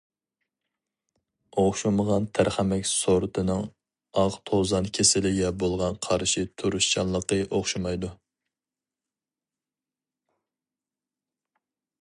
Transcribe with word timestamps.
ئوخشىمىغان 1.63 2.23
تەرخەمەك 2.37 2.87
سورتىنىڭ 2.91 3.61
ئاق 4.21 4.37
توزان 4.51 4.89
كېسىلىگە 4.99 5.51
بولغان 5.65 5.99
قارشى 6.07 6.45
تۇرۇشچانلىقى 6.63 7.41
ئوخشىمايدۇ. 7.43 8.13